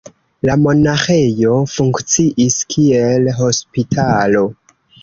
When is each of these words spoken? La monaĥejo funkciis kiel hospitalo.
La 0.47 0.53
monaĥejo 0.61 1.59
funkciis 1.75 2.59
kiel 2.75 3.35
hospitalo. 3.43 4.47